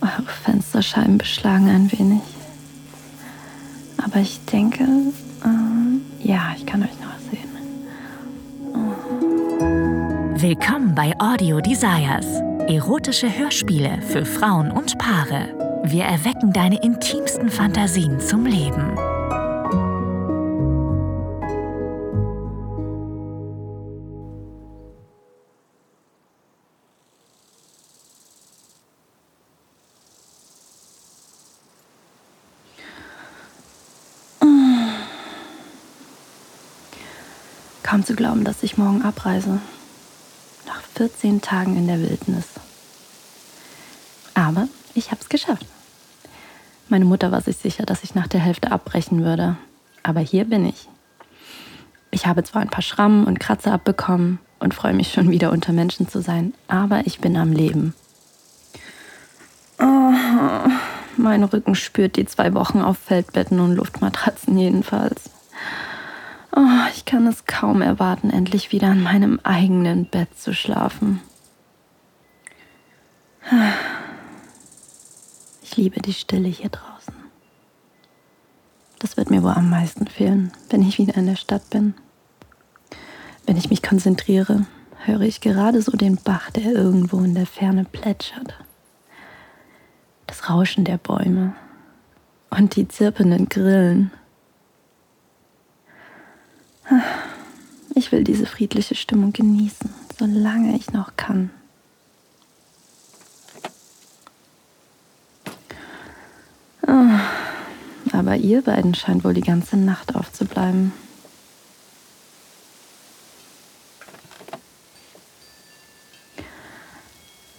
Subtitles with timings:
[0.00, 2.22] Eure Fensterscheiben beschlagen ein wenig.
[3.96, 7.48] Aber ich denke, äh, ja, ich kann euch noch sehen.
[8.74, 10.40] Oh.
[10.40, 12.26] Willkommen bei Audio Desires.
[12.68, 15.82] Erotische Hörspiele für Frauen und Paare.
[15.84, 18.96] Wir erwecken deine intimsten Fantasien zum Leben.
[37.98, 39.58] Kaum zu glauben, dass ich morgen abreise.
[40.68, 42.44] Nach 14 Tagen in der Wildnis.
[44.34, 45.66] Aber ich habe es geschafft.
[46.88, 49.56] Meine Mutter war sich sicher, dass ich nach der Hälfte abbrechen würde.
[50.04, 50.88] Aber hier bin ich.
[52.12, 55.72] Ich habe zwar ein paar Schrammen und Kratzer abbekommen und freue mich schon wieder unter
[55.72, 57.94] Menschen zu sein, aber ich bin am Leben.
[59.80, 60.12] Oh,
[61.16, 65.30] mein Rücken spürt die zwei Wochen auf Feldbetten und Luftmatratzen jedenfalls.
[66.60, 71.20] Oh, ich kann es kaum erwarten, endlich wieder an meinem eigenen Bett zu schlafen.
[75.62, 77.14] Ich liebe die Stille hier draußen.
[78.98, 81.94] Das wird mir wohl am meisten fehlen, wenn ich wieder in der Stadt bin.
[83.46, 84.66] Wenn ich mich konzentriere,
[85.04, 88.58] höre ich gerade so den Bach, der irgendwo in der Ferne plätschert.
[90.26, 91.54] Das Rauschen der Bäume
[92.50, 94.10] und die zirpenden Grillen
[97.94, 101.50] ich will diese friedliche Stimmung genießen, solange ich noch kann.
[106.86, 107.20] Ah,
[108.12, 110.92] aber ihr beiden scheint wohl die ganze Nacht aufzubleiben.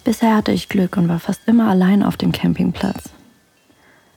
[0.02, 3.10] Bisher hatte ich Glück und war fast immer allein auf dem Campingplatz.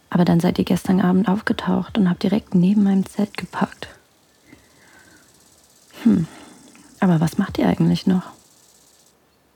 [0.09, 3.89] Aber dann seid ihr gestern Abend aufgetaucht und habt direkt neben meinem Zelt gepackt.
[6.03, 6.27] Hm,
[6.99, 8.31] aber was macht ihr eigentlich noch?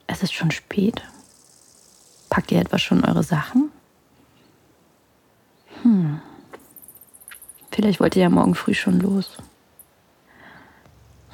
[0.08, 1.02] Es ist schon spät.
[2.30, 3.72] Packt ihr etwa schon eure Sachen?
[5.84, 6.20] Hm.
[7.72, 9.38] Vielleicht wollt ihr ja morgen früh schon los.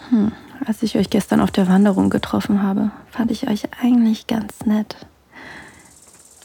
[0.10, 0.32] Hm.
[0.66, 4.96] Als ich euch gestern auf der Wanderung getroffen habe, fand ich euch eigentlich ganz nett.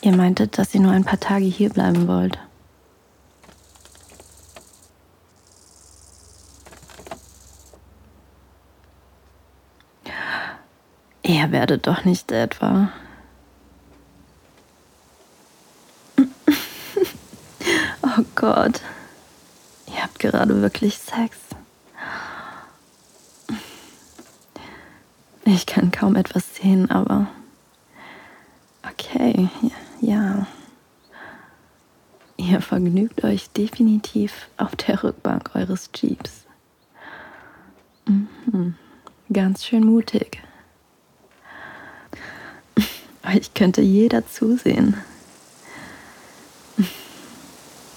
[0.03, 2.39] Ihr meintet, dass ihr nur ein paar Tage hier bleiben wollt.
[11.51, 12.93] Werdet doch nicht etwa.
[18.03, 18.83] oh Gott.
[19.87, 21.39] Ihr habt gerade wirklich Sex.
[25.45, 27.29] Ich kann kaum etwas sehen, aber.
[28.91, 29.49] Okay,
[30.03, 30.47] ja.
[32.37, 36.45] Ihr vergnügt euch definitiv auf der Rückbank eures Jeeps.
[38.05, 38.75] Mhm.
[39.33, 40.43] Ganz schön mutig.
[43.35, 44.97] Ich könnte jeder zusehen.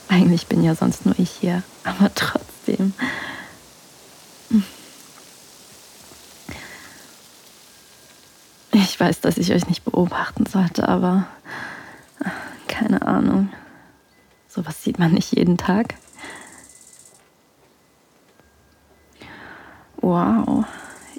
[0.09, 2.93] Eigentlich bin ja sonst nur ich hier, aber trotzdem.
[8.73, 11.27] Ich weiß, dass ich euch nicht beobachten sollte, aber
[12.67, 13.49] keine Ahnung.
[14.49, 15.95] Sowas sieht man nicht jeden Tag.
[19.97, 20.65] Wow,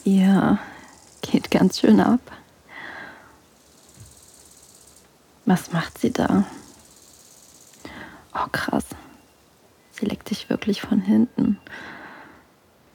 [0.05, 0.59] ihr
[1.23, 2.21] geht ganz schön ab.
[5.45, 6.45] Was macht sie da?
[8.35, 8.85] Oh, krass.
[9.91, 11.59] Sie leckt sich wirklich von hinten.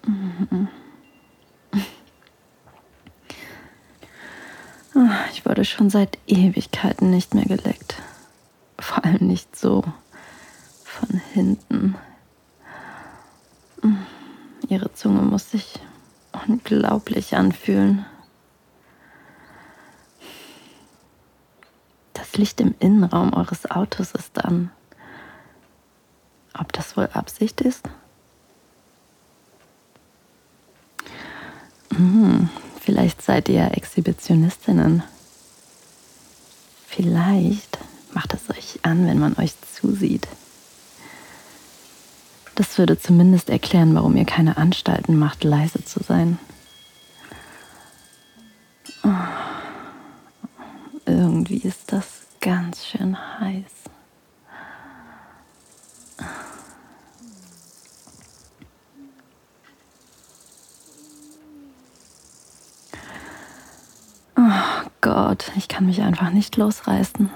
[0.05, 0.69] Mhm.
[4.95, 8.01] Ah, ich wurde schon seit Ewigkeiten nicht mehr geleckt.
[8.79, 9.83] Vor allem nicht so
[10.83, 11.95] von hinten.
[14.67, 15.79] Ihre Zunge muss sich
[16.47, 18.05] unglaublich anfühlen.
[22.37, 24.71] Licht im Innenraum eures Autos ist an.
[26.57, 27.83] Ob das wohl Absicht ist?
[31.93, 35.03] Hm, vielleicht seid ihr Exhibitionistinnen.
[36.87, 37.77] Vielleicht
[38.13, 40.27] macht es euch an, wenn man euch zusieht.
[42.55, 46.39] Das würde zumindest erklären, warum ihr keine Anstalten macht, leise zu sein.
[51.05, 53.63] Irgendwie ist das ganz schön heiß.
[64.37, 67.29] Oh Gott, ich kann mich einfach nicht losreißen.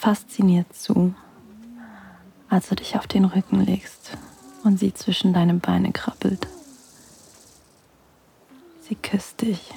[0.00, 1.14] fasziniert zu,
[2.48, 4.16] als du dich auf den Rücken legst
[4.64, 6.48] und sie zwischen deine Beine krabbelt.
[8.80, 9.74] Sie küsst dich.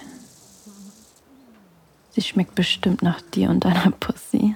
[2.24, 4.56] Sie schmeckt bestimmt nach dir und deiner Pussy.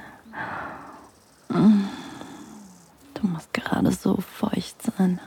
[1.50, 5.20] Du musst gerade so feucht sein.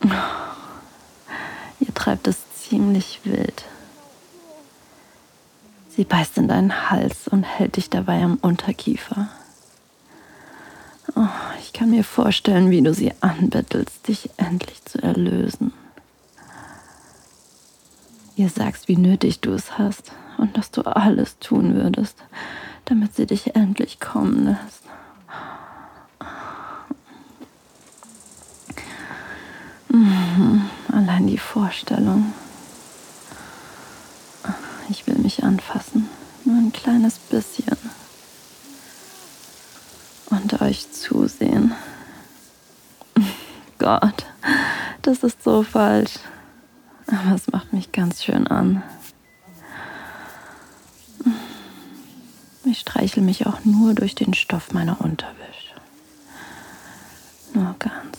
[1.80, 3.66] Ihr treibt es ziemlich wild.
[5.90, 9.28] Sie beißt in deinen Hals und hält dich dabei am Unterkiefer.
[11.14, 11.28] Oh,
[11.60, 15.74] ich kann mir vorstellen, wie du sie anbettelst, dich endlich zu erlösen.
[18.36, 22.22] Ihr sagst, wie nötig du es hast und dass du alles tun würdest,
[22.84, 24.82] damit sie dich endlich kommen lässt.
[29.88, 32.34] Mhm, allein die Vorstellung.
[34.90, 36.06] Ich will mich anfassen,
[36.44, 37.78] nur ein kleines bisschen.
[40.26, 41.74] Und euch zusehen.
[43.78, 44.26] Gott,
[45.00, 46.18] das ist so falsch.
[47.06, 48.82] Aber es macht mich ganz schön an.
[52.64, 55.74] Ich streichel mich auch nur durch den Stoff meiner Unterwäsche.
[57.54, 58.16] Nur ganz.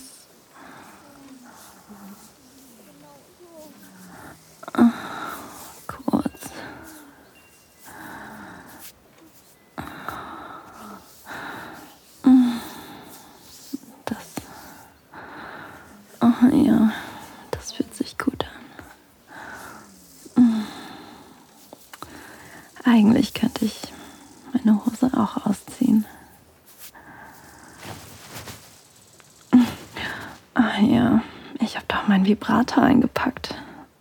[23.07, 23.79] Eigentlich könnte ich
[24.51, 26.03] meine Hose auch ausziehen.
[30.53, 31.21] Ah ja,
[31.61, 33.55] ich habe doch meinen Vibrator eingepackt.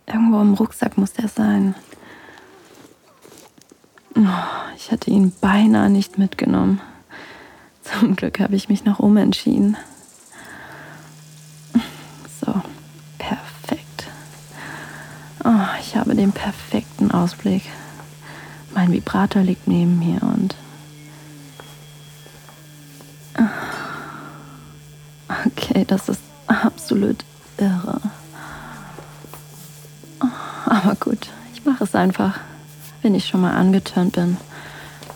[0.07, 1.73] Irgendwo im Rucksack muss der sein.
[4.17, 4.25] Oh,
[4.75, 6.81] ich hatte ihn beinahe nicht mitgenommen.
[7.83, 9.77] Zum Glück habe ich mich noch umentschieden.
[12.45, 12.61] So,
[13.17, 14.07] perfekt.
[15.45, 17.63] Oh, ich habe den perfekten Ausblick.
[18.87, 20.55] Mein Vibrator liegt neben mir und
[25.45, 27.25] Okay, das ist absolut
[27.57, 27.99] irre.
[30.65, 32.39] Aber gut, ich mache es einfach.
[33.01, 34.37] Wenn ich schon mal angeturnt bin,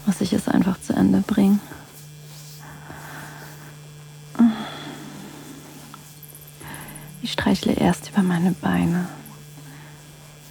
[0.06, 1.62] muss ich es einfach zu Ende bringen.
[7.22, 9.08] Ich streichle erst über meine Beine,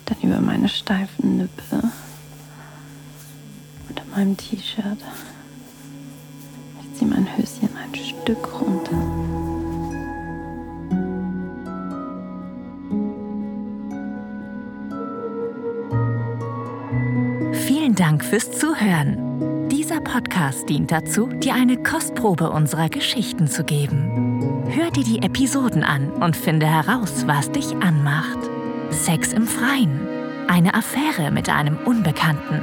[0.06, 1.82] dann über meine steifen Nippel
[4.14, 4.98] meinem T-Shirt.
[6.82, 8.96] Ich ziehe mein Höschen ein Stück runter.
[17.52, 19.68] Vielen Dank fürs Zuhören.
[19.68, 24.64] Dieser Podcast dient dazu, dir eine Kostprobe unserer Geschichten zu geben.
[24.68, 28.38] Hör dir die Episoden an und finde heraus, was dich anmacht.
[28.90, 30.00] Sex im Freien,
[30.48, 32.62] eine Affäre mit einem Unbekannten